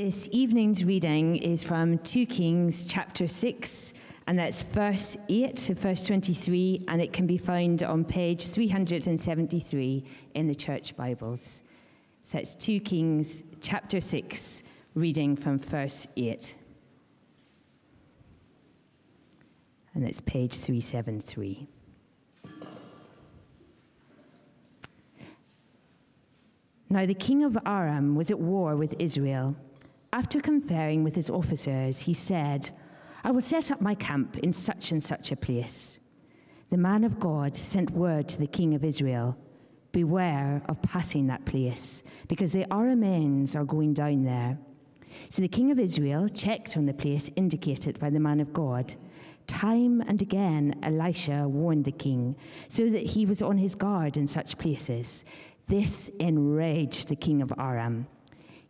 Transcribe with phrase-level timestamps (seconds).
[0.00, 3.94] This evening's reading is from 2 Kings chapter 6,
[4.28, 10.04] and that's verse 8 to verse 23, and it can be found on page 373
[10.34, 11.64] in the church Bibles.
[12.22, 14.62] So that's 2 Kings chapter 6,
[14.94, 16.54] reading from verse 8.
[19.94, 21.66] And it's page 373.
[26.88, 29.56] Now the king of Aram was at war with Israel.
[30.12, 32.70] After conferring with his officers, he said,
[33.24, 35.98] I will set up my camp in such and such a place.
[36.70, 39.36] The man of God sent word to the king of Israel
[39.92, 44.58] Beware of passing that place, because the Arameans are going down there.
[45.30, 48.94] So the king of Israel checked on the place indicated by the man of God.
[49.46, 52.36] Time and again, Elisha warned the king,
[52.68, 55.24] so that he was on his guard in such places.
[55.68, 58.06] This enraged the king of Aram.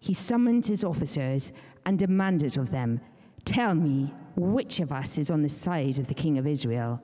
[0.00, 1.52] He summoned his officers
[1.84, 3.00] and demanded of them,
[3.44, 7.02] Tell me, which of us is on the side of the king of Israel?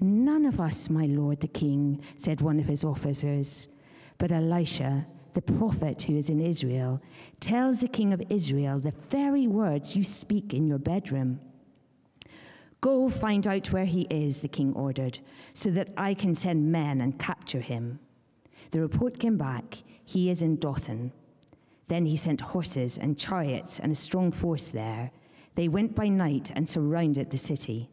[0.00, 3.68] None of us, my lord the king, said one of his officers.
[4.18, 7.00] But Elisha, the prophet who is in Israel,
[7.38, 11.40] tells the king of Israel the very words you speak in your bedroom.
[12.80, 15.18] Go find out where he is, the king ordered,
[15.52, 18.00] so that I can send men and capture him.
[18.70, 21.12] The report came back he is in Dothan.
[21.90, 25.10] Then he sent horses and chariots and a strong force there.
[25.56, 27.90] They went by night and surrounded the city.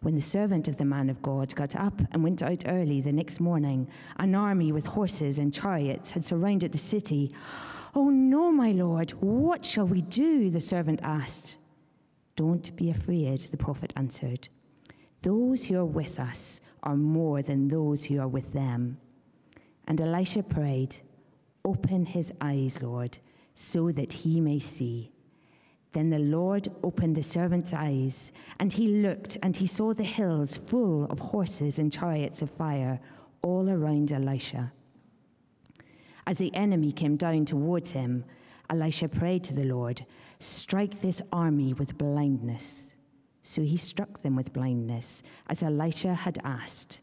[0.00, 3.12] When the servant of the man of God got up and went out early the
[3.12, 7.32] next morning, an army with horses and chariots had surrounded the city.
[7.94, 10.50] Oh no, my lord, what shall we do?
[10.50, 11.58] The servant asked.
[12.34, 14.48] Don't be afraid, the prophet answered.
[15.22, 18.98] Those who are with us are more than those who are with them.
[19.86, 20.96] And Elisha prayed,
[21.64, 23.18] Open his eyes, Lord,
[23.54, 25.12] so that he may see.
[25.92, 30.56] Then the Lord opened the servant's eyes, and he looked, and he saw the hills
[30.56, 32.98] full of horses and chariots of fire
[33.42, 34.72] all around Elisha.
[36.26, 38.24] As the enemy came down towards him,
[38.70, 40.06] Elisha prayed to the Lord,
[40.38, 42.92] Strike this army with blindness.
[43.42, 47.00] So he struck them with blindness, as Elisha had asked.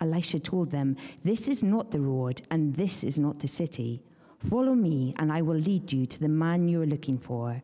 [0.00, 4.02] Elisha told them, This is not the road, and this is not the city.
[4.38, 7.62] Follow me, and I will lead you to the man you are looking for.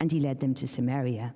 [0.00, 1.34] And he led them to Samaria.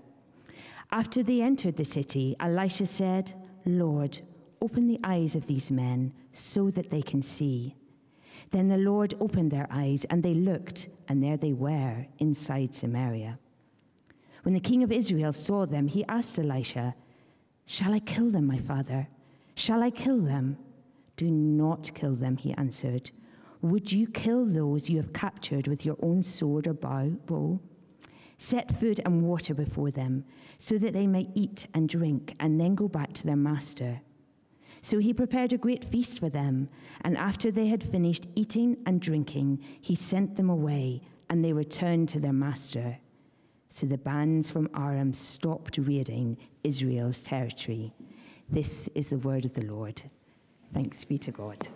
[0.90, 4.20] After they entered the city, Elisha said, Lord,
[4.62, 7.76] open the eyes of these men so that they can see.
[8.50, 13.38] Then the Lord opened their eyes, and they looked, and there they were inside Samaria.
[14.44, 16.94] When the king of Israel saw them, he asked Elisha,
[17.66, 19.08] Shall I kill them, my father?
[19.56, 20.58] Shall I kill them?
[21.16, 23.10] Do not kill them, he answered.
[23.62, 27.58] Would you kill those you have captured with your own sword or bow?
[28.36, 30.24] Set food and water before them,
[30.58, 34.02] so that they may eat and drink and then go back to their master.
[34.82, 36.68] So he prepared a great feast for them,
[37.00, 41.00] and after they had finished eating and drinking, he sent them away,
[41.30, 42.98] and they returned to their master.
[43.70, 47.94] So the bands from Aram stopped raiding Israel's territory.
[48.48, 50.00] This is the word of the Lord.
[50.72, 51.66] Thanks be to God.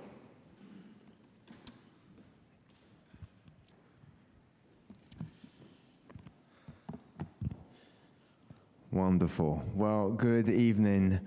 [8.92, 9.64] Wonderful.
[9.74, 11.20] Well, good evening.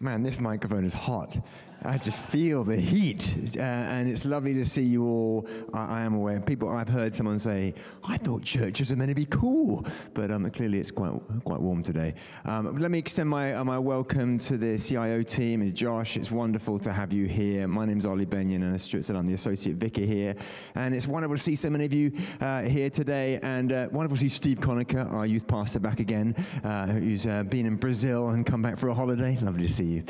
[0.00, 1.38] Man, this microphone is hot.
[1.82, 5.48] I just feel the heat, uh, and it's lovely to see you all.
[5.72, 6.38] I, I, am aware.
[6.38, 7.72] People, I've heard someone say,
[8.06, 11.12] "I thought churches are meant to be cool," but um, clearly it's quite
[11.44, 12.14] quite warm today.
[12.44, 16.18] Um, let me extend my uh, my welcome to the CIO team Josh.
[16.18, 17.66] It's wonderful to have you here.
[17.66, 20.36] My name's Ollie Benyon, and as Stuart said, I'm the associate vicar here,
[20.74, 22.12] and it's wonderful to see so many of you
[22.42, 26.34] uh, here today, and uh, wonderful to see Steve Conacher, our youth pastor, back again,
[26.62, 29.38] uh, who's uh, been in Brazil and come back for a holiday.
[29.40, 30.04] Lovely to see you.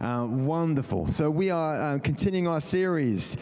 [0.00, 1.10] Uh, wonderful.
[1.10, 3.36] So, we are uh, continuing our series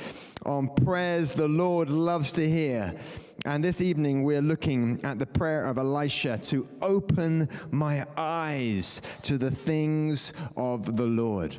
[0.46, 2.94] on prayers the Lord loves to hear.
[3.44, 9.36] And this evening, we're looking at the prayer of Elisha to open my eyes to
[9.36, 11.56] the things of the Lord.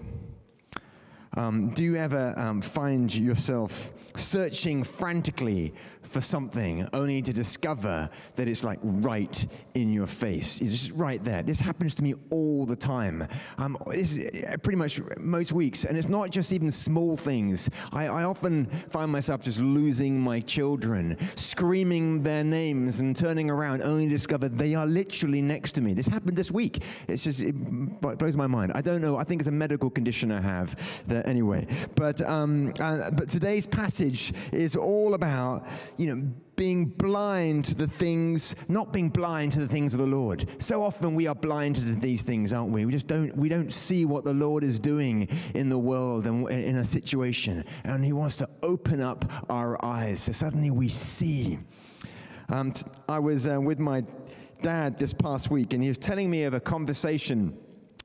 [1.35, 8.47] Um, do you ever um, find yourself searching frantically for something only to discover that
[8.47, 10.61] it's like right in your face.
[10.61, 11.43] It's just right there.
[11.43, 13.27] This happens to me all the time.
[13.57, 15.85] Um, uh, pretty much most weeks.
[15.85, 17.69] And it's not just even small things.
[17.91, 23.81] I, I often find myself just losing my children, screaming their names and turning around
[23.81, 25.93] only to discover they are literally next to me.
[25.93, 26.83] This happened this week.
[27.07, 28.71] It's just, it blows my mind.
[28.75, 29.17] I don't know.
[29.17, 30.75] I think it's a medical condition I have.
[31.07, 35.65] That, anyway, but, um, uh, but today's passage is all about,
[35.97, 40.07] you know, being blind to the things, not being blind to the things of the
[40.07, 40.47] Lord.
[40.61, 42.85] So often we are blind to these things, aren't we?
[42.85, 46.49] We just don't, we don't see what the Lord is doing in the world and
[46.49, 47.65] in a situation.
[47.83, 50.21] And He wants to open up our eyes.
[50.21, 51.59] So suddenly we see.
[52.49, 52.73] Um,
[53.09, 54.03] I was uh, with my
[54.61, 57.57] dad this past week, and he was telling me of a conversation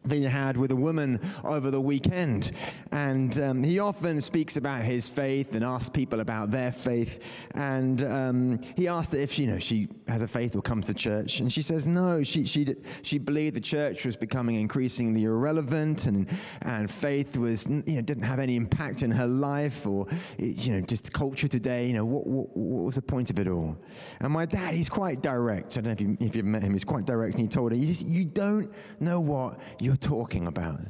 [0.05, 2.53] that he had with a woman over the weekend.
[2.91, 7.23] And um, he often speaks about his faith and asks people about their faith.
[7.55, 10.95] And um, he asked her if you know, she has a faith or comes to
[10.95, 11.41] church.
[11.41, 16.29] And she says no, she, she, she believed the church was becoming increasingly irrelevant and,
[16.63, 20.07] and faith was, you know, didn't have any impact in her life or,
[20.39, 21.87] you know, just culture today.
[21.87, 23.77] You know, what, what, what was the point of it all?
[24.21, 25.77] And my dad, he's quite direct.
[25.77, 27.35] I don't know if, you, if you've met him, he's quite direct.
[27.35, 30.81] And he told her, you, just, you don't know what you you're talking about.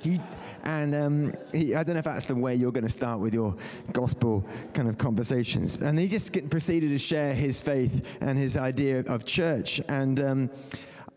[0.00, 0.20] He,
[0.64, 3.32] and um, he, I don't know if that's the way you're going to start with
[3.32, 3.54] your
[3.92, 4.44] gospel
[4.74, 5.76] kind of conversations.
[5.76, 9.80] And he just proceeded to share his faith and his idea of church.
[9.88, 10.50] And um,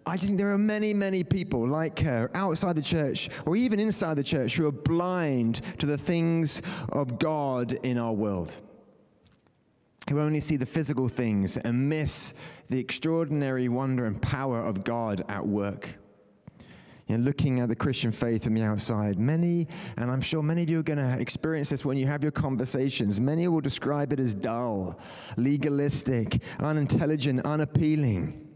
[0.06, 4.18] I think there are many, many people like her outside the church or even inside
[4.18, 8.62] the church who are blind to the things of God in our world.
[10.10, 12.36] Who only see the physical things and miss
[12.70, 15.98] the extraordinary wonder and power of God at work
[17.12, 19.20] you know, looking at the Christian faith from the outside.
[19.20, 19.68] Many,
[19.98, 22.32] and I'm sure many of you are going to experience this when you have your
[22.32, 24.98] conversations, many will describe it as dull,
[25.36, 28.48] legalistic, unintelligent, unappealing.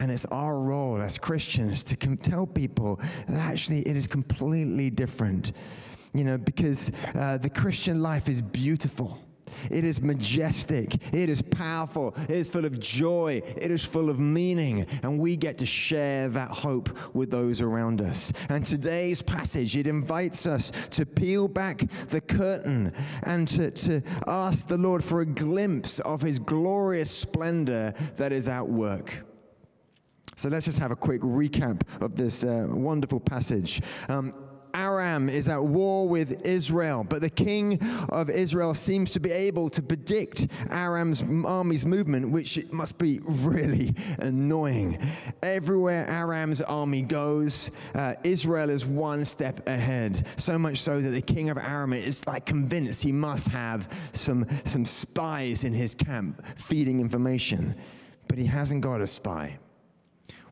[0.00, 5.52] And it's our role as Christians to tell people that actually it is completely different.
[6.14, 9.23] You know, because uh, the Christian life is beautiful.
[9.70, 10.94] It is majestic.
[11.14, 12.14] It is powerful.
[12.24, 13.42] It is full of joy.
[13.56, 14.86] It is full of meaning.
[15.02, 18.32] And we get to share that hope with those around us.
[18.48, 22.92] And today's passage, it invites us to peel back the curtain
[23.22, 28.48] and to, to ask the Lord for a glimpse of his glorious splendor that is
[28.48, 29.24] at work.
[30.36, 33.80] So let's just have a quick recap of this uh, wonderful passage.
[34.08, 34.34] Um,
[34.74, 37.78] Aram is at war with Israel, but the king
[38.10, 43.94] of Israel seems to be able to predict Aram's army's movement, which must be really
[44.18, 44.98] annoying.
[45.42, 50.26] Everywhere Aram's army goes, uh, Israel is one step ahead.
[50.36, 54.46] So much so that the king of Aram is like convinced he must have some,
[54.64, 57.74] some spies in his camp feeding information.
[58.26, 59.58] But he hasn't got a spy.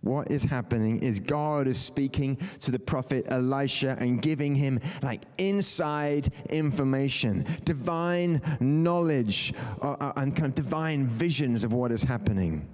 [0.03, 5.23] What is happening is God is speaking to the prophet Elisha and giving him like
[5.39, 12.69] inside information, divine knowledge, uh, uh, and kind of divine visions of what is happening.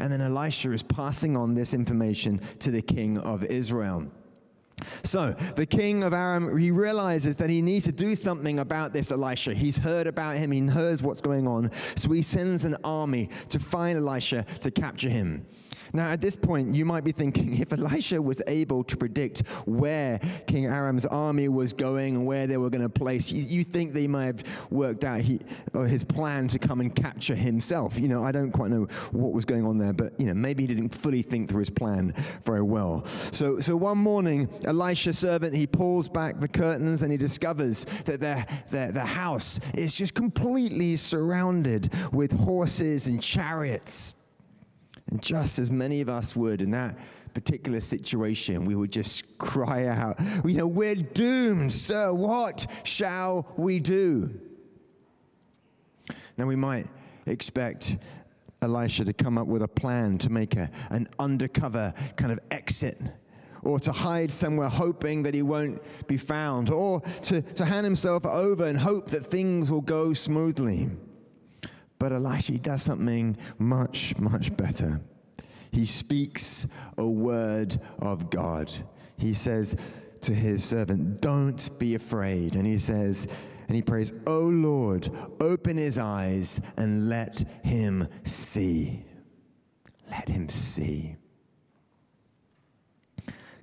[0.00, 4.10] And then Elisha is passing on this information to the king of Israel.
[5.04, 9.12] So the king of Aram, he realizes that he needs to do something about this
[9.12, 9.54] Elisha.
[9.54, 11.70] He's heard about him, he knows what's going on.
[11.94, 15.46] So he sends an army to find Elisha to capture him.
[15.92, 20.18] Now, at this point, you might be thinking if Elisha was able to predict where
[20.46, 23.92] King Aram's army was going and where they were going to place, you, you think
[23.92, 25.40] they might have worked out he,
[25.74, 27.98] his plan to come and capture himself.
[27.98, 30.62] You know, I don't quite know what was going on there, but, you know, maybe
[30.62, 33.04] he didn't fully think through his plan very well.
[33.04, 38.20] So, so one morning, Elisha's servant, he pulls back the curtains and he discovers that
[38.20, 44.14] their, their, their house is just completely surrounded with horses and chariots.
[45.10, 46.96] And just as many of us would in that
[47.34, 52.12] particular situation, we would just cry out, You know, we're doomed, sir.
[52.12, 54.38] What shall we do?
[56.36, 56.86] Now, we might
[57.26, 57.98] expect
[58.62, 63.00] Elisha to come up with a plan to make a, an undercover kind of exit
[63.62, 68.26] or to hide somewhere hoping that he won't be found, or to, to hand himself
[68.26, 70.90] over and hope that things will go smoothly.
[72.02, 75.00] But Elisha does something much, much better.
[75.70, 76.66] He speaks
[76.98, 78.72] a word of God.
[79.18, 79.76] He says
[80.22, 82.56] to his servant, Don't be afraid.
[82.56, 83.28] And he says,
[83.68, 89.04] and he prays, Oh Lord, open his eyes and let him see.
[90.10, 91.14] Let him see.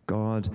[0.08, 0.48] God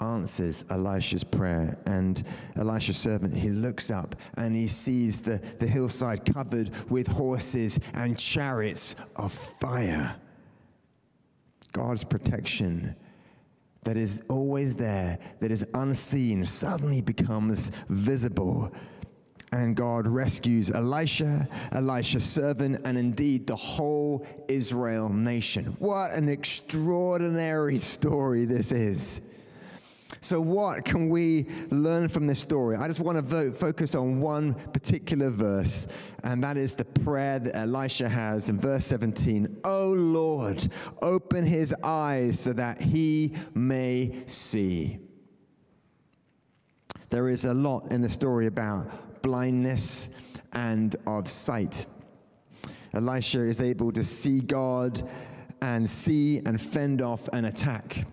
[0.00, 1.78] answers Elisha's prayer.
[1.86, 2.22] And
[2.56, 8.18] Elisha's servant, he looks up and he sees the, the hillside covered with horses and
[8.18, 10.16] chariots of fire.
[11.72, 12.96] God's protection
[13.84, 18.72] that is always there, that is unseen, suddenly becomes visible.
[19.52, 25.76] And God rescues Elisha, Elisha's servant, and indeed the whole Israel nation.
[25.78, 29.30] What an extraordinary story this is.
[30.20, 32.76] So, what can we learn from this story?
[32.76, 35.86] I just want to vo- focus on one particular verse,
[36.24, 40.68] and that is the prayer that Elisha has in verse 17 Oh Lord,
[41.00, 44.98] open his eyes so that he may see.
[47.08, 50.10] There is a lot in the story about blindness
[50.52, 51.86] and of sight.
[52.92, 55.08] Elisha is able to see God
[55.62, 58.04] and see and fend off an attack.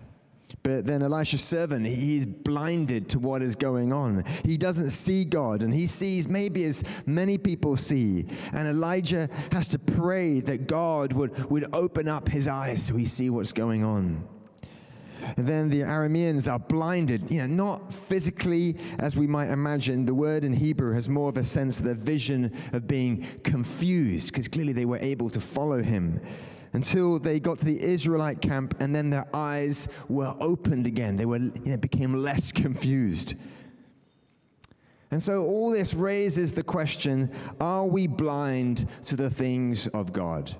[0.68, 4.22] But then Elisha's servant, he's blinded to what is going on.
[4.44, 8.26] He doesn't see God, and he sees maybe as many people see.
[8.52, 13.06] And Elijah has to pray that God would, would open up his eyes so he
[13.06, 14.22] see what's going on.
[15.38, 20.04] And then the Arameans are blinded, you know, not physically as we might imagine.
[20.04, 24.32] The word in Hebrew has more of a sense of the vision of being confused,
[24.32, 26.20] because clearly they were able to follow him
[26.72, 31.16] until they got to the Israelite camp, and then their eyes were opened again.
[31.16, 33.34] They were, you know, became less confused.
[35.10, 40.54] And so all this raises the question are we blind to the things of God?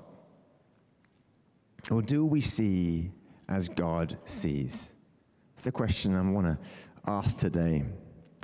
[1.91, 3.11] Or do we see
[3.47, 4.93] as God sees?
[5.55, 6.57] It's a question I want to
[7.07, 7.83] ask today.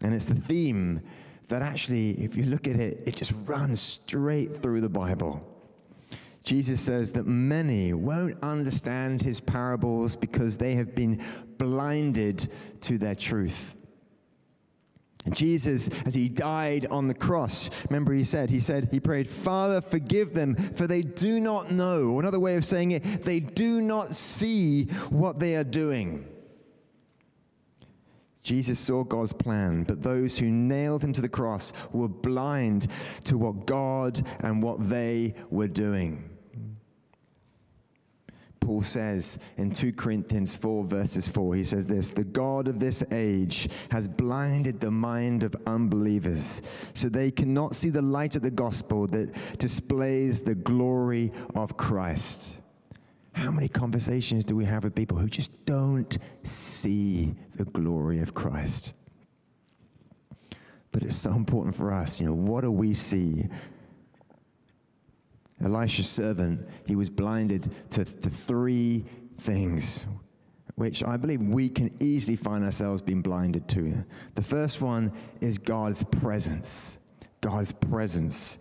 [0.04, 1.02] And it's the theme
[1.48, 5.55] that actually, if you look at it, it just runs straight through the Bible.
[6.46, 11.22] Jesus says that many won't understand his parables because they have been
[11.58, 12.48] blinded
[12.82, 13.75] to their truth.
[15.25, 19.28] And Jesus, as he died on the cross, remember he said, he said, he prayed,
[19.28, 22.20] Father, forgive them, for they do not know.
[22.20, 26.28] Another way of saying it, they do not see what they are doing.
[28.44, 32.86] Jesus saw God's plan, but those who nailed him to the cross were blind
[33.24, 36.30] to what God and what they were doing.
[38.66, 43.04] Paul says in 2 Corinthians 4, verses 4, he says this The God of this
[43.12, 46.64] age has blinded the mind of unbelievers,
[46.96, 52.58] so they cannot see the light of the gospel that displays the glory of Christ.
[53.34, 58.34] How many conversations do we have with people who just don't see the glory of
[58.34, 58.94] Christ?
[60.92, 63.46] But it's so important for us, you know, what do we see
[65.64, 69.06] Elisha's servant, he was blinded to, to three
[69.38, 70.06] things,
[70.76, 74.06] which I believe we can easily find ourselves being blinded to.
[74.36, 76.98] The first one is God's presence.
[77.42, 78.60] God's presence.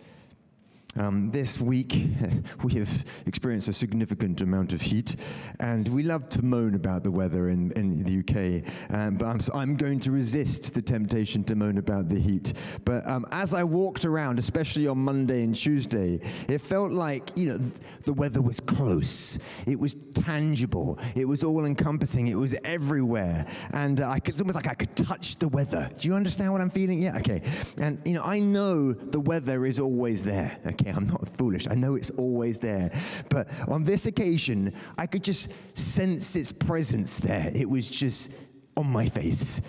[0.97, 2.09] Um, this week,
[2.63, 5.17] we have experienced a significant amount of heat,
[5.59, 8.95] and we love to moan about the weather in, in the UK.
[8.95, 12.53] Um, but I'm, I'm, going to resist the temptation to moan about the heat.
[12.85, 17.53] But um, as I walked around, especially on Monday and Tuesday, it felt like you
[17.53, 17.59] know
[18.05, 19.41] the weather was close.
[19.67, 21.01] It was tangible.
[21.17, 22.29] It was all encompassing.
[22.29, 25.91] It was everywhere, and uh, could, it's almost like I could touch the weather.
[25.99, 27.03] Do you understand what I'm feeling?
[27.03, 27.19] Yeah.
[27.19, 27.43] Okay.
[27.79, 30.57] And you know, I know the weather is always there.
[30.65, 31.67] Okay okay, I'm not foolish.
[31.69, 32.91] I know it's always there.
[33.29, 37.51] But on this occasion, I could just sense its presence there.
[37.55, 38.33] It was just
[38.77, 39.61] on my face.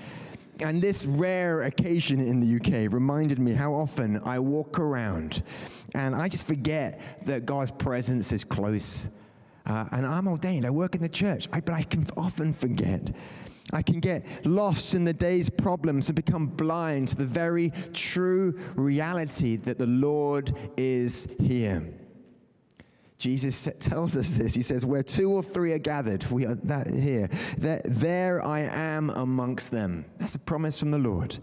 [0.62, 5.44] And this rare occasion in the UK reminded me how often I walk around
[5.94, 9.10] and I just forget that God's presence is close.
[9.66, 13.14] Uh, and I'm ordained, I work in the church, I, but I can often forget.
[13.74, 18.60] I can get lost in the day's problems and become blind to the very true
[18.76, 21.92] reality that the Lord is here.
[23.18, 24.54] Jesus tells us this.
[24.54, 27.30] He says, Where two or three are gathered, we are that here.
[27.58, 30.06] There, there I am amongst them.
[30.18, 31.38] That's a promise from the Lord.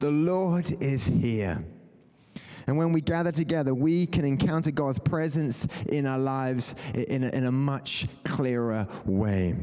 [0.00, 1.64] The Lord is here.
[2.66, 7.28] And when we gather together, we can encounter God's presence in our lives in a,
[7.28, 9.54] in a much clearer way.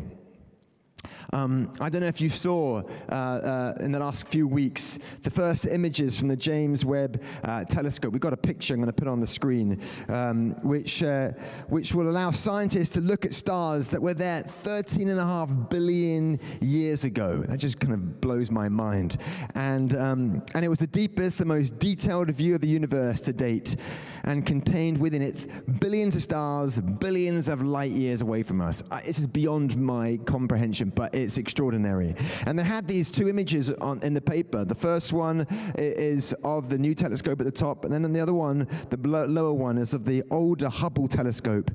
[1.34, 5.32] Um, I don't know if you saw uh, uh, in the last few weeks the
[5.32, 8.12] first images from the James Webb uh, Telescope.
[8.12, 11.30] We've got a picture I'm going to put on the screen, um, which, uh,
[11.70, 15.50] which will allow scientists to look at stars that were there 13 and a half
[15.70, 17.38] billion years ago.
[17.38, 19.18] That just kind of blows my mind.
[19.56, 23.34] And, um, and it was the deepest, the most detailed view of the universe to
[23.34, 23.78] date
[24.24, 28.84] and contained within it billions of stars, billions of light years away from us.
[29.06, 32.16] It's just beyond my comprehension, but it's extraordinary.
[32.46, 34.66] And they had these two images on, in the paper.
[34.66, 35.48] The first one
[35.78, 38.98] is of the new telescope at the top, and then the other one, the
[39.28, 41.72] lower one, is of the older Hubble telescope.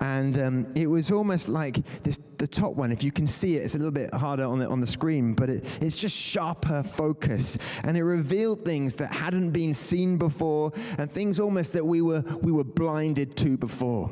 [0.00, 3.64] And um, it was almost like this, the top one, if you can see it,
[3.64, 6.82] it's a little bit harder on the, on the screen, but it, it's just sharper
[6.82, 7.58] focus.
[7.84, 12.20] And it revealed things that hadn't been seen before, and things almost that we were,
[12.40, 14.10] we were blinded to before.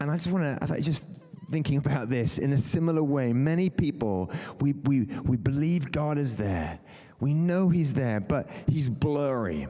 [0.00, 1.04] And I just want to, I just
[1.50, 3.32] thinking about this in a similar way.
[3.32, 6.78] Many people, we, we, we believe God is there.
[7.20, 9.68] We know He's there, but He's blurry.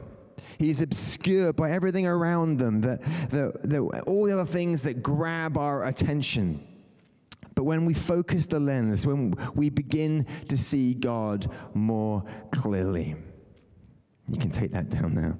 [0.57, 5.57] He's obscured by everything around them, that, that, that all the other things that grab
[5.57, 6.67] our attention.
[7.53, 13.15] But when we focus the lens, when we begin to see God more clearly,
[14.27, 15.37] you can take that down now.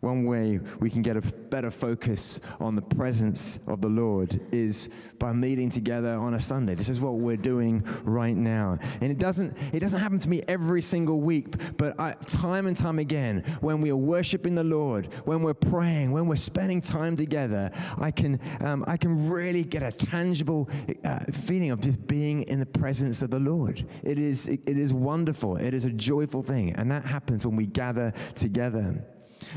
[0.00, 4.88] One way we can get a better focus on the presence of the Lord is
[5.18, 6.74] by meeting together on a Sunday.
[6.74, 8.78] This is what we're doing right now.
[9.02, 12.74] And it doesn't, it doesn't happen to me every single week, but I, time and
[12.74, 17.14] time again, when we are worshiping the Lord, when we're praying, when we're spending time
[17.14, 20.70] together, I can, um, I can really get a tangible
[21.04, 23.86] uh, feeling of just being in the presence of the Lord.
[24.02, 25.58] It is, it, it is wonderful.
[25.58, 26.72] It is a joyful thing.
[26.76, 29.04] And that happens when we gather together.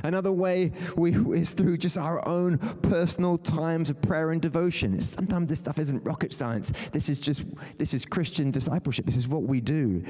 [0.03, 4.99] Another way we, is through just our own personal times of prayer and devotion.
[5.01, 6.71] Sometimes this stuff isn't rocket science.
[6.91, 7.45] This is just
[7.77, 9.05] this is Christian discipleship.
[9.05, 10.03] This is what we do.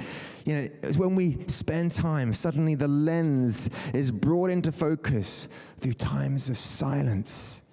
[0.45, 5.93] You know, it's when we spend time, suddenly the lens is brought into focus through
[5.93, 7.63] times of silence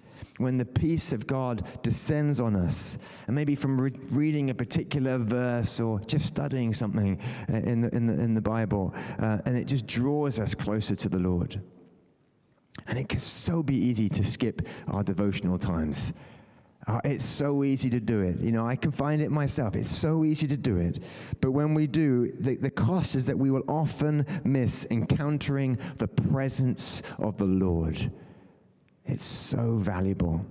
[0.41, 5.17] when the peace of God descends on us, and maybe from re- reading a particular
[5.19, 7.19] verse or just studying something
[7.51, 10.95] uh, in the, in the, in the Bible, uh, and it just draws us closer
[10.95, 11.61] to the Lord.
[12.87, 16.13] And it can so be easy to skip our devotional times.
[16.87, 18.39] Uh, it's so easy to do it.
[18.39, 19.75] You know, I can find it myself.
[19.75, 21.03] It's so easy to do it.
[21.39, 26.07] But when we do, the, the cost is that we will often miss encountering the
[26.07, 28.11] presence of the Lord.
[29.05, 30.43] It's so valuable.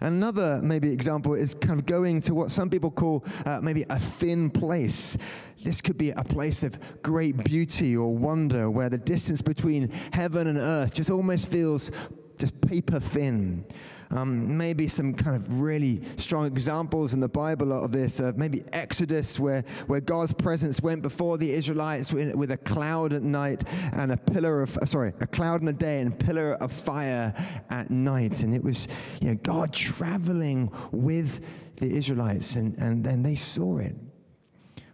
[0.00, 3.98] Another maybe example is kind of going to what some people call uh, maybe a
[3.98, 5.16] thin place.
[5.62, 10.46] This could be a place of great beauty or wonder where the distance between heaven
[10.46, 11.90] and earth just almost feels
[12.38, 13.64] just paper thin.
[14.10, 18.20] Um, maybe some kind of really strong examples in the Bible of this.
[18.20, 23.12] Uh, maybe Exodus, where, where God's presence went before the Israelites with, with, a cloud
[23.12, 26.16] at night and a pillar of, uh, sorry, a cloud in the day and a
[26.16, 27.34] pillar of fire
[27.70, 28.42] at night.
[28.42, 28.86] And it was,
[29.20, 33.94] you know, God traveling with the Israelites, and, and then they saw it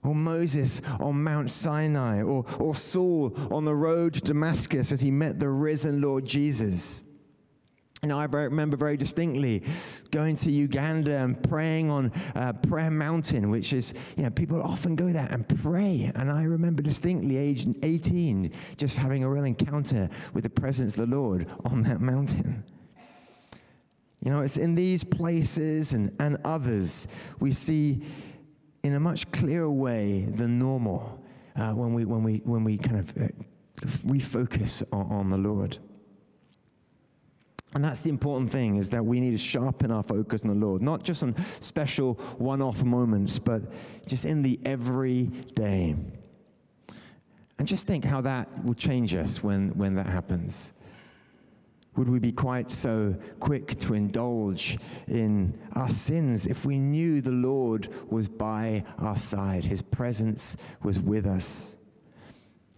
[0.04, 5.10] or Moses on Mount Sinai, or, or Saul on the road to Damascus as he
[5.10, 7.04] met the risen Lord Jesus.
[8.04, 9.62] And I remember very distinctly
[10.10, 14.96] going to Uganda and praying on uh, Prayer Mountain, which is, you know, people often
[14.96, 16.10] go there and pray.
[16.16, 21.08] And I remember distinctly, age 18, just having a real encounter with the presence of
[21.08, 22.64] the Lord on that mountain.
[24.18, 27.06] You know, it's in these places and, and others
[27.38, 28.02] we see
[28.82, 31.22] in a much clearer way than normal
[31.54, 33.28] uh, when, we, when, we, when we kind of uh,
[34.08, 35.78] refocus on, on the Lord.
[37.74, 40.66] And that's the important thing is that we need to sharpen our focus on the
[40.66, 43.62] Lord, not just on special one off moments, but
[44.06, 45.96] just in the everyday.
[47.58, 50.74] And just think how that will change us when, when that happens.
[51.96, 57.30] Would we be quite so quick to indulge in our sins if we knew the
[57.30, 61.76] Lord was by our side, His presence was with us?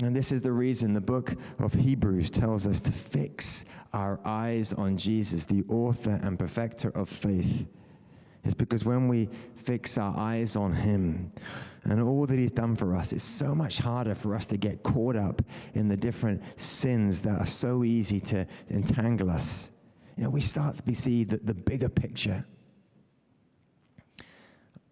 [0.03, 4.73] And this is the reason the book of Hebrews tells us to fix our eyes
[4.73, 7.67] on Jesus, the author and perfecter of faith.
[8.43, 11.33] It's because when we fix our eyes on Him
[11.85, 14.83] and all that He's done for us, it's so much harder for us to get
[14.83, 15.41] caught up
[15.75, 19.71] in the different sins that are so easy to entangle us.
[20.17, 22.45] You know, we start to see the, the bigger picture.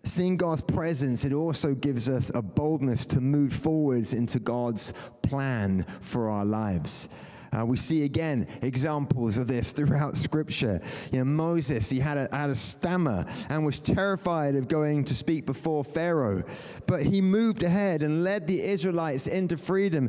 [0.04, 5.84] Seeing God's presence, it also gives us a boldness to move forwards into God's plan
[6.00, 7.08] for our lives.
[7.56, 10.80] Uh, we see again examples of this throughout Scripture.
[11.12, 15.14] You know, Moses, he had a, had a stammer and was terrified of going to
[15.14, 16.44] speak before Pharaoh.
[16.86, 20.08] But he moved ahead and led the Israelites into freedom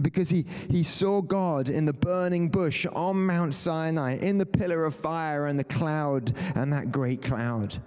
[0.00, 4.84] because he, he saw God in the burning bush on Mount Sinai, in the pillar
[4.84, 7.80] of fire and the cloud and that great cloud.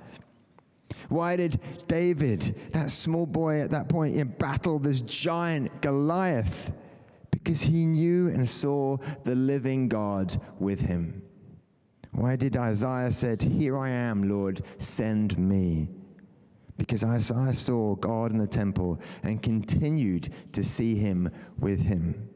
[1.09, 6.71] Why did David, that small boy at that point, in battle this giant Goliath?
[7.43, 11.21] Because he knew and saw the living God with him.
[12.11, 15.89] Why did Isaiah said, "Here I am, Lord, send me"?
[16.77, 22.29] Because Isaiah saw God in the temple and continued to see him with him.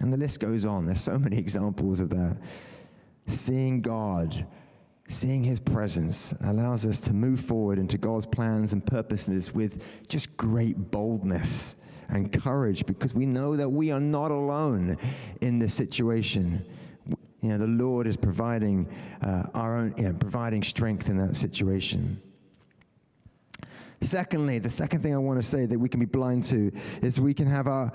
[0.00, 0.86] And the list goes on.
[0.86, 2.38] There's so many examples of that.
[3.26, 4.46] Seeing God
[5.10, 10.36] Seeing his presence allows us to move forward into God's plans and purposes with just
[10.36, 11.74] great boldness
[12.10, 14.96] and courage because we know that we are not alone
[15.40, 16.64] in this situation.
[17.40, 18.88] You know, the Lord is providing
[19.22, 22.20] uh, our own, you know, providing strength in that situation.
[24.02, 27.20] Secondly, the second thing I want to say that we can be blind to is
[27.20, 27.92] we can have our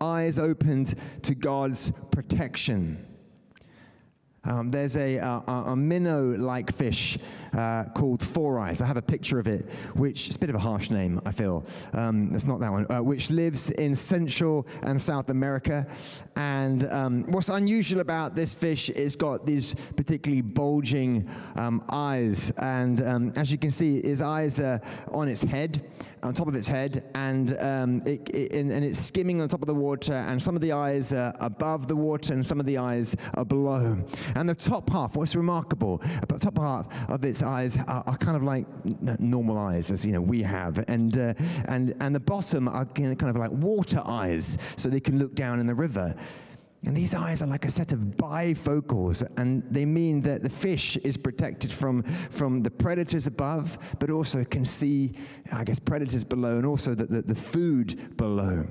[0.00, 3.04] eyes opened to God's protection.
[4.44, 7.18] Um, there's a, a, a minnow like fish
[7.52, 8.80] uh, called Four Eyes.
[8.80, 11.32] I have a picture of it, which is a bit of a harsh name, I
[11.32, 11.66] feel.
[11.92, 15.86] Um, it's not that one, uh, which lives in Central and South America.
[16.36, 22.52] And um, what's unusual about this fish is it's got these particularly bulging um, eyes.
[22.58, 25.82] And um, as you can see, his eyes are on its head
[26.22, 29.66] on top of its head, and, um, it, it, and, it's skimming on top of
[29.66, 32.76] the water, and some of the eyes are above the water, and some of the
[32.76, 33.98] eyes are below.
[34.34, 38.36] And the top half, what's remarkable, the top half of its eyes are, are kind
[38.36, 38.66] of like
[39.20, 41.34] normal eyes, as you know we have, and, uh,
[41.66, 45.60] and, and the bottom are kind of like water eyes, so they can look down
[45.60, 46.14] in the river.
[46.86, 50.96] And these eyes are like a set of bifocals, and they mean that the fish
[50.98, 55.12] is protected from, from the predators above, but also can see,
[55.52, 58.66] I guess, predators below, and also the, the, the food below.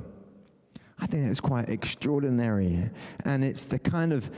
[0.98, 2.90] I think that's quite extraordinary.
[3.26, 4.30] And it's the kind of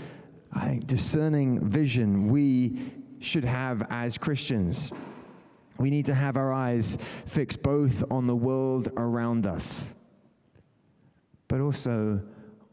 [0.54, 2.78] I think, discerning vision we
[3.22, 4.92] should have as Christians.
[5.78, 9.96] We need to have our eyes fixed both on the world around us,
[11.48, 12.22] but also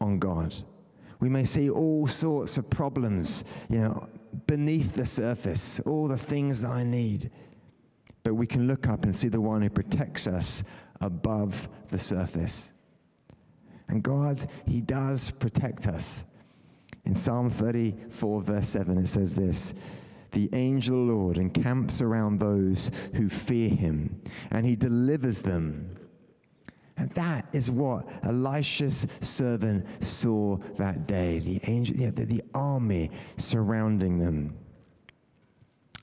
[0.01, 0.55] on God.
[1.19, 4.07] We may see all sorts of problems, you know,
[4.47, 7.31] beneath the surface, all the things I need.
[8.23, 10.63] But we can look up and see the one who protects us
[11.01, 12.73] above the surface.
[13.87, 16.25] And God, He does protect us.
[17.05, 19.73] In Psalm 34, verse 7, it says this
[20.31, 25.95] The angel Lord encamps around those who fear Him, and He delivers them
[26.99, 33.09] and that is what Elisha's servant saw that day the angel, yeah, the, the army
[33.37, 34.53] surrounding them.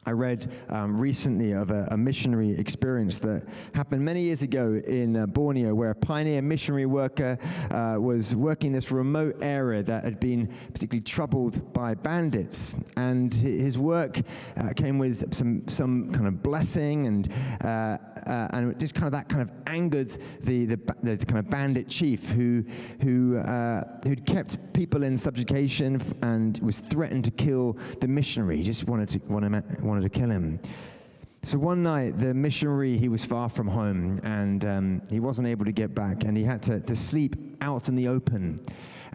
[0.06, 3.42] I read um, recently of a, a, missionary experience that
[3.74, 7.36] happened many years ago in uh, Borneo, where a pioneer missionary worker
[7.72, 12.84] uh, was working this remote area that had been particularly troubled by bandits.
[12.96, 14.20] And his work
[14.56, 17.32] uh, came with some, some kind of blessing, and,
[17.64, 21.50] uh, uh, and just kind of that kind of angered the, the, the kind of
[21.50, 22.64] bandit chief who,
[23.02, 28.58] who, uh, who'd kept people in subjugation and was threatened to kill the missionary.
[28.58, 30.60] He just wanted to, wanted, wanted wanted to kill him.
[31.42, 35.64] So one night, the missionary, he was far from home and um, he wasn't able
[35.64, 38.58] to get back and he had to, to sleep out in the open.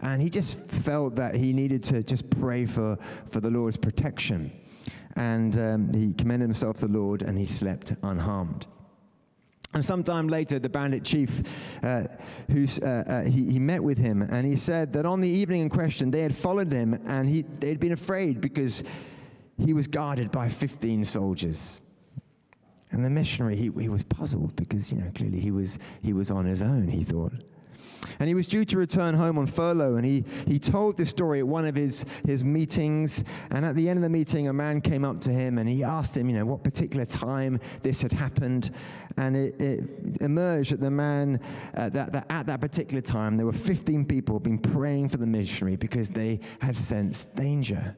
[0.00, 4.50] And he just felt that he needed to just pray for, for the Lord's protection.
[5.14, 8.66] And um, he commended himself to the Lord and he slept unharmed.
[9.74, 11.42] And sometime later, the bandit chief,
[11.84, 12.04] uh,
[12.50, 15.62] who uh, uh, he, he, met with him, and he said that on the evening
[15.62, 18.84] in question, they had followed him, and he, they had been afraid because
[19.58, 21.80] he was guarded by 15 soldiers.
[22.90, 26.30] And the missionary, he, he was puzzled because, you know, clearly he was, he was
[26.30, 27.32] on his own, he thought.
[28.18, 31.40] And he was due to return home on furlough, and he, he told this story
[31.40, 33.24] at one of his, his meetings.
[33.50, 35.82] And at the end of the meeting, a man came up to him and he
[35.82, 38.70] asked him, you know, what particular time this had happened.
[39.16, 41.40] And it, it emerged that the man,
[41.74, 45.16] uh, that, that at that particular time, there were 15 people had been praying for
[45.16, 47.96] the missionary because they had sensed danger.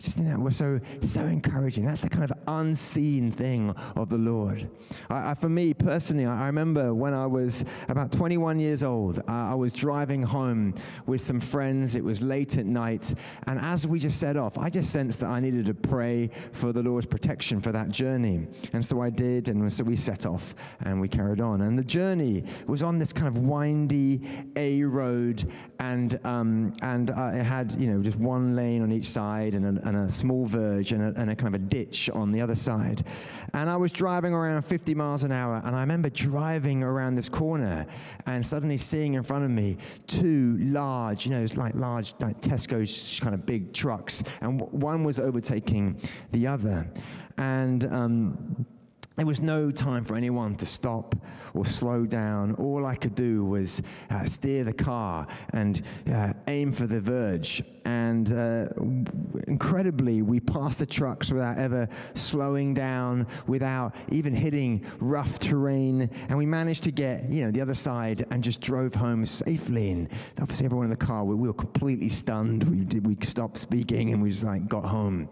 [0.00, 1.84] I just think that was so, so encouraging.
[1.84, 4.70] That's the kind of unseen thing of the Lord.
[5.10, 9.20] I, I, for me personally, I, I, remember when I was about 21 years old,
[9.28, 10.72] I, I was driving home
[11.04, 11.96] with some friends.
[11.96, 13.12] It was late at night.
[13.46, 16.72] And as we just set off, I just sensed that I needed to pray for
[16.72, 18.46] the Lord's protection for that journey.
[18.72, 19.50] And so I did.
[19.50, 21.60] And so we set off and we carried on.
[21.60, 24.22] And the journey was on this kind of windy
[24.56, 25.44] A road.
[25.78, 29.78] And, um, and uh, it had, you know, just one lane on each side and
[29.78, 32.40] a, and a small verge and a, and a kind of a ditch on the
[32.40, 33.02] other side.
[33.54, 37.28] And I was driving around 50 miles an hour, and I remember driving around this
[37.28, 37.86] corner
[38.26, 39.76] and suddenly seeing in front of me
[40.06, 45.18] two large, you know, like large, like Tesco's kind of big trucks, and one was
[45.18, 46.00] overtaking
[46.30, 46.88] the other.
[47.38, 48.66] And um,
[49.20, 51.14] there was no time for anyone to stop
[51.52, 52.54] or slow down.
[52.54, 57.62] All I could do was uh, steer the car and uh, aim for the verge.
[57.84, 58.68] And uh,
[59.46, 66.08] incredibly, we passed the trucks without ever slowing down, without even hitting rough terrain.
[66.30, 69.90] And we managed to get, you know, the other side and just drove home safely.
[69.90, 70.08] And
[70.40, 72.64] obviously, everyone in the car, we, we were completely stunned.
[72.64, 75.28] We, we stopped speaking and we just like got home.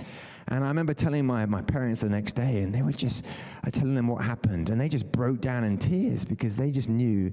[0.50, 3.24] And I remember telling my, my parents the next day, and they were just
[3.66, 4.70] uh, telling them what happened.
[4.70, 7.32] And they just broke down in tears because they just knew,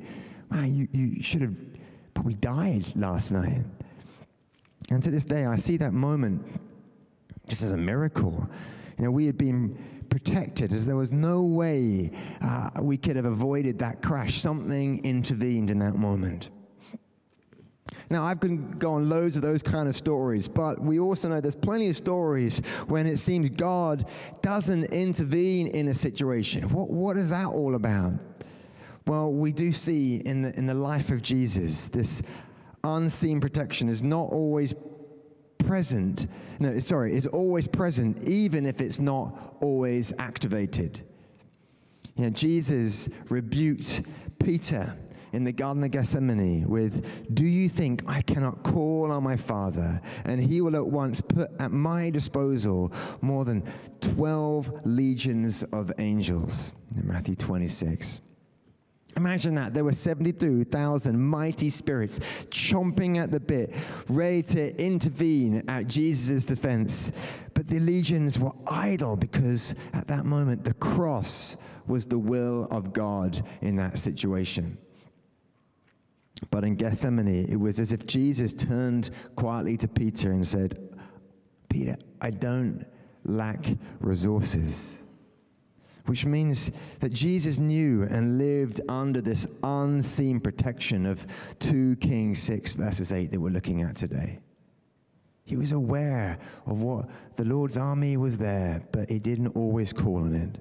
[0.49, 1.55] man, you, you should have
[2.13, 3.63] probably died last night.
[4.91, 6.45] And to this day, I see that moment
[7.47, 8.47] just as a miracle.
[8.97, 9.77] You know, we had been
[10.09, 14.39] protected as there was no way uh, we could have avoided that crash.
[14.39, 16.49] Something intervened in that moment.
[18.09, 21.55] Now, I've been going loads of those kind of stories, but we also know there's
[21.55, 24.07] plenty of stories when it seems God
[24.41, 26.69] doesn't intervene in a situation.
[26.69, 28.13] What, what is that all about?
[29.07, 32.23] Well, we do see in the, in the life of Jesus, this
[32.83, 34.73] unseen protection is not always
[35.59, 36.27] present.
[36.59, 41.01] No, sorry, is always present, even if it's not always activated.
[42.15, 44.03] You know, Jesus rebuked
[44.43, 44.95] Peter
[45.35, 50.01] in the Garden of Gethsemane with, Do you think I cannot call on my Father
[50.23, 53.63] and he will at once put at my disposal more than
[53.99, 56.71] 12 legions of angels?
[56.95, 58.21] In Matthew 26.
[59.17, 59.73] Imagine that.
[59.73, 62.19] There were 72,000 mighty spirits
[62.49, 63.73] chomping at the bit,
[64.07, 67.11] ready to intervene at Jesus' defense.
[67.53, 72.93] But the legions were idle because at that moment the cross was the will of
[72.93, 74.77] God in that situation.
[76.51, 80.77] But in Gethsemane, it was as if Jesus turned quietly to Peter and said,
[81.69, 82.85] Peter, I don't
[83.23, 83.65] lack
[83.99, 85.01] resources.
[86.05, 91.25] Which means that Jesus knew and lived under this unseen protection of
[91.59, 94.39] 2 Kings 6, verses 8, that we're looking at today.
[95.45, 100.23] He was aware of what the Lord's army was there, but he didn't always call
[100.23, 100.57] on it.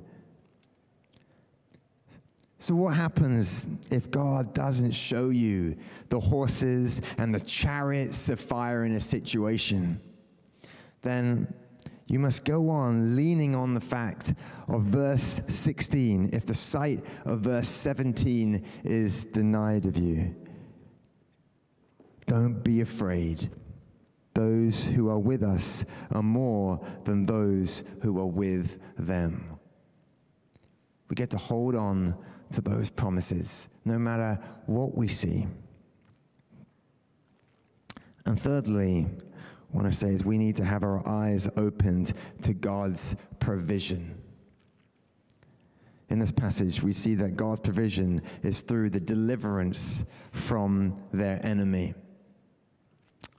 [2.65, 5.77] So, what happens if God doesn't show you
[6.09, 10.01] the horses and the chariots of fire in a situation?
[11.03, 11.53] Then
[12.07, 14.33] you must go on leaning on the fact
[14.67, 20.35] of verse 16 if the sight of verse 17 is denied of you.
[22.27, 23.51] Don't be afraid.
[24.33, 29.55] Those who are with us are more than those who are with them.
[31.15, 32.17] We get to hold on
[32.51, 35.47] to those promises, no matter what we see.
[38.27, 39.07] And thirdly,
[39.71, 44.21] what I say is we need to have our eyes opened to God's provision.
[46.09, 51.95] In this passage, we see that God's provision is through the deliverance from their enemy.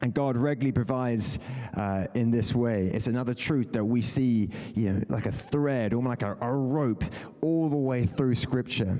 [0.05, 1.39] And God regularly provides
[1.75, 2.91] uh, in this way.
[2.93, 6.53] It's another truth that we see, you know, like a thread, almost like a, a
[6.53, 7.03] rope,
[7.41, 8.99] all the way through Scripture.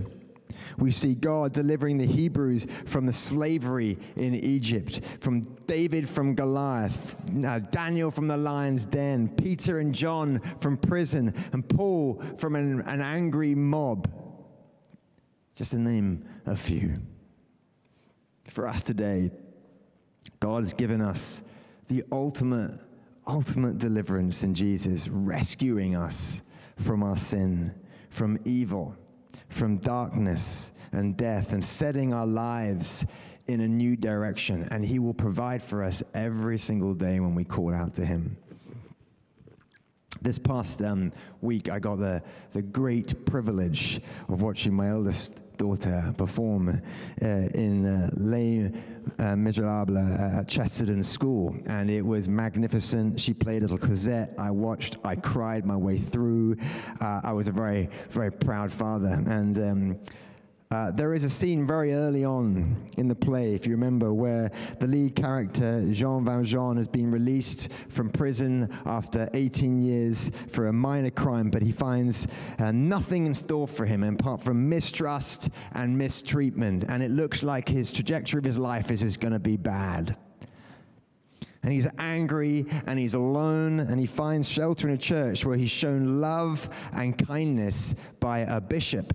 [0.79, 7.21] We see God delivering the Hebrews from the slavery in Egypt, from David from Goliath,
[7.45, 12.81] uh, Daniel from the lion's den, Peter and John from prison, and Paul from an,
[12.81, 14.09] an angry mob.
[15.55, 16.95] Just to name a few.
[18.49, 19.29] For us today,
[20.39, 21.43] God has given us
[21.87, 22.79] the ultimate,
[23.27, 26.41] ultimate deliverance in Jesus, rescuing us
[26.77, 27.73] from our sin,
[28.09, 28.95] from evil,
[29.49, 33.05] from darkness and death, and setting our lives
[33.47, 34.67] in a new direction.
[34.71, 38.37] And He will provide for us every single day when we call out to Him.
[40.21, 41.11] This past um,
[41.41, 47.85] week, I got the, the great privilege of watching my eldest daughter perform uh, in
[47.85, 48.71] uh, Les
[49.19, 53.19] uh, Miserables at Chesterton School, and it was magnificent.
[53.19, 54.33] She played little Cosette.
[54.37, 54.97] I watched.
[55.03, 56.57] I cried my way through.
[56.99, 59.59] Uh, I was a very, very proud father, and.
[59.59, 59.99] Um,
[60.75, 64.51] uh, there is a scene very early on in the play, if you remember, where
[64.81, 70.73] the lead character, Jean Valjean, has been released from prison after 18 years for a
[70.73, 72.27] minor crime, but he finds
[72.59, 76.83] uh, nothing in store for him apart from mistrust and mistreatment.
[76.89, 80.17] And it looks like his trajectory of his life is just going to be bad.
[81.63, 85.71] And he's angry and he's alone and he finds shelter in a church where he's
[85.71, 89.13] shown love and kindness by a bishop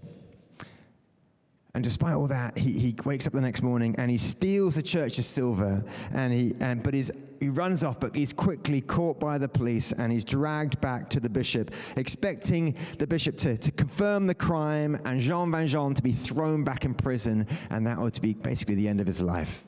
[1.74, 4.82] and despite all that, he, he wakes up the next morning and he steals the
[4.82, 5.84] church's silver.
[6.12, 9.92] And he, and, but he's, he runs off, but he's quickly caught by the police
[9.92, 15.00] and he's dragged back to the bishop, expecting the bishop to, to confirm the crime
[15.04, 17.46] and Jean Valjean to be thrown back in prison.
[17.70, 19.64] And that ought to be basically the end of his life.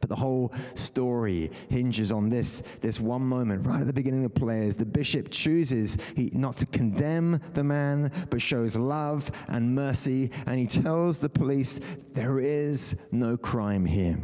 [0.00, 4.34] But the whole story hinges on this, this one moment right at the beginning of
[4.34, 9.30] the play as the bishop chooses he, not to condemn the man, but shows love
[9.48, 10.30] and mercy.
[10.46, 11.78] And he tells the police,
[12.14, 14.18] There is no crime here.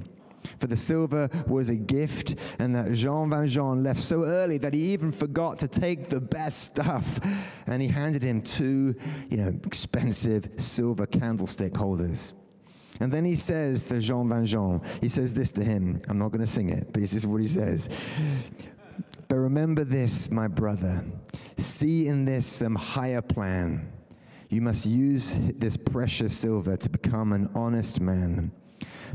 [0.59, 4.93] For the silver was a gift, and that Jean Valjean left so early that he
[4.93, 7.21] even forgot to take the best stuff.
[7.67, 8.95] And he handed him two,
[9.31, 12.35] you know, expensive silver candlestick holders.
[13.03, 16.01] And then he says to Jean Valjean, he says this to him.
[16.09, 17.91] I'm not going to sing it, but this is what he says.
[19.27, 21.05] But remember this, my brother.
[21.57, 23.91] See in this some higher plan.
[24.51, 28.53] You must use this precious silver to become an honest man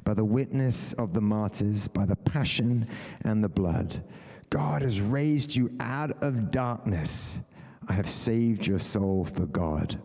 [0.04, 2.90] by the witness of the martyrs, by the passion
[3.22, 4.04] and the blood.
[4.50, 7.40] God has raised you out of darkness.
[7.88, 9.98] I have saved your soul for God.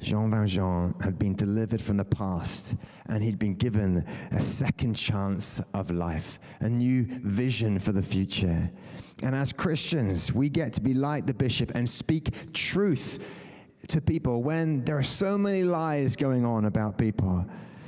[0.00, 5.60] Jean Valjean had been delivered from the past and he'd been given a second chance
[5.74, 8.70] of life, a new vision for the future.
[9.24, 13.18] And as Christians, we get to be like the bishop and speak truth
[13.88, 17.44] to people when there are so many lies going on about people.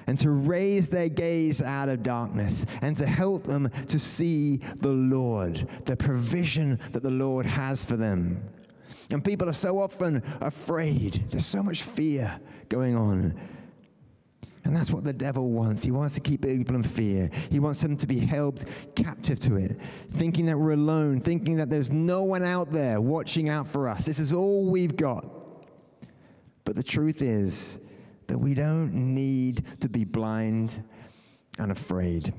[0.09, 4.90] And to raise their gaze out of darkness and to help them to see the
[4.90, 8.42] Lord, the provision that the Lord has for them.
[9.11, 11.25] And people are so often afraid.
[11.29, 13.38] There's so much fear going on.
[14.64, 15.83] And that's what the devil wants.
[15.83, 17.31] He wants to keep people in fear.
[17.51, 21.70] He wants them to be held captive to it, thinking that we're alone, thinking that
[21.70, 24.05] there's no one out there watching out for us.
[24.05, 25.25] This is all we've got.
[26.64, 27.81] But the truth is
[28.27, 30.85] that we don't need to be blind
[31.59, 32.33] and afraid.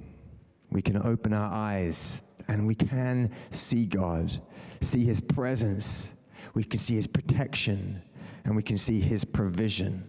[0.70, 4.32] We can open our eyes and we can see God,
[4.80, 6.14] see His presence
[6.54, 8.02] we can see his protection
[8.46, 10.08] and we can see his provision.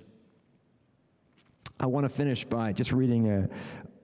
[1.79, 3.49] I want to finish by just reading a,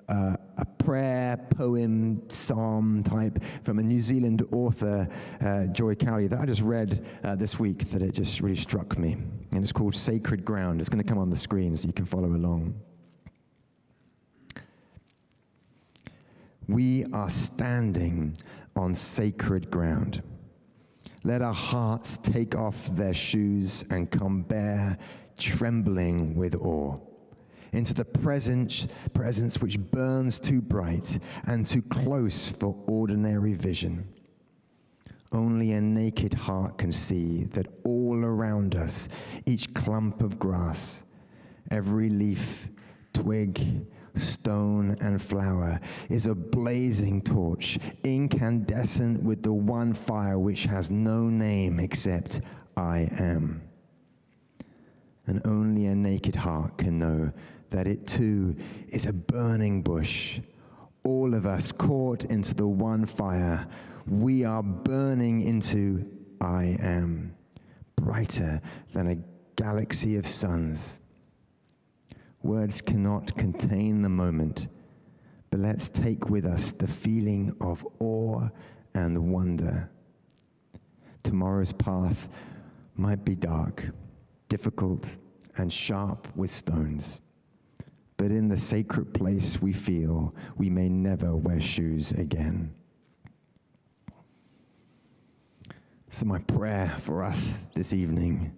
[0.09, 5.09] a, prayer, poem, psalm type from a New Zealand author,
[5.41, 8.99] uh, Joy Cowley, that I just read uh, this week that it just really struck
[8.99, 9.13] me.
[9.53, 10.81] And it's called Sacred Ground.
[10.81, 12.75] It's going to come on the screen so you can follow along.
[16.67, 18.37] We are standing
[18.77, 20.23] on sacred ground.
[21.25, 24.97] Let our hearts take off their shoes and come bare,
[25.37, 26.99] trembling with awe,
[27.73, 34.07] into the presence, presence which burns too bright and too close for ordinary vision.
[35.33, 39.09] Only a naked heart can see that all around us,
[39.45, 41.03] each clump of grass,
[41.71, 42.69] every leaf,
[43.13, 43.87] twig,
[44.19, 51.25] stone, and flower is a blazing torch, incandescent with the one fire which has no
[51.25, 52.41] name except
[52.77, 53.63] I am.
[55.27, 57.33] And only a naked heart can know
[57.71, 58.57] that it too
[58.89, 60.41] is a burning bush.
[61.05, 63.67] All of us caught into the one fire,
[64.07, 66.07] we are burning into
[66.41, 67.35] I am,
[67.97, 68.61] brighter
[68.93, 69.17] than a
[69.57, 71.01] galaxy of suns
[72.43, 74.69] Words cannot contain the moment,
[75.51, 78.49] but let's take with us the feeling of awe
[78.95, 79.91] and wonder.
[81.25, 82.29] Tomorrow's path
[82.95, 83.91] might be dark,
[84.49, 85.17] difficult,
[85.57, 87.21] and sharp with stones.
[88.17, 92.73] But in the sacred place we feel, we may never wear shoes again.
[96.11, 98.57] So, my prayer for us this evening,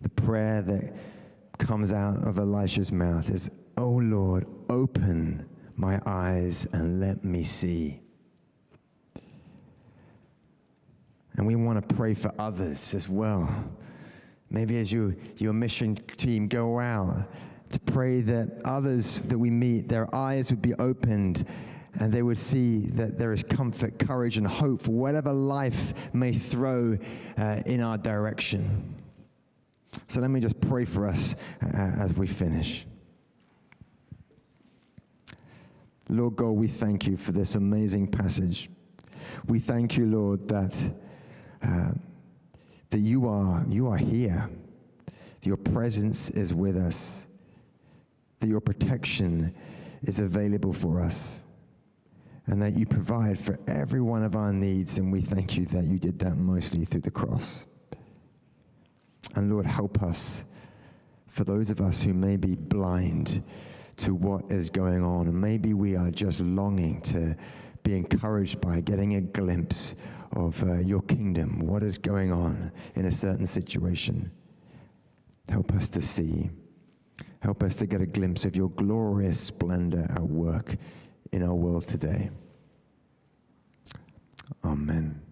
[0.00, 0.92] the prayer that
[1.58, 8.00] comes out of Elisha's mouth is, Oh Lord, open my eyes and let me see.
[11.36, 13.48] And we want to pray for others as well.
[14.50, 17.28] Maybe as you, your mission team go out
[17.70, 21.46] to pray that others that we meet, their eyes would be opened
[22.00, 26.32] and they would see that there is comfort, courage, and hope for whatever life may
[26.32, 26.98] throw
[27.36, 28.97] uh, in our direction.
[30.06, 31.66] So let me just pray for us uh,
[31.98, 32.86] as we finish.
[36.10, 38.70] Lord God, we thank you for this amazing passage.
[39.46, 40.92] We thank you, Lord, that,
[41.62, 41.90] uh,
[42.90, 44.48] that you, are, you are here.
[45.42, 47.26] Your presence is with us.
[48.40, 49.54] That your protection
[50.02, 51.42] is available for us.
[52.46, 54.96] And that you provide for every one of our needs.
[54.96, 57.66] And we thank you that you did that mostly through the cross.
[59.34, 60.44] And Lord, help us
[61.26, 63.42] for those of us who may be blind
[63.96, 65.26] to what is going on.
[65.28, 67.36] And maybe we are just longing to
[67.82, 69.96] be encouraged by getting a glimpse
[70.32, 74.30] of uh, your kingdom, what is going on in a certain situation.
[75.48, 76.50] Help us to see.
[77.40, 80.76] Help us to get a glimpse of your glorious splendor at work
[81.32, 82.30] in our world today.
[84.64, 85.27] Amen.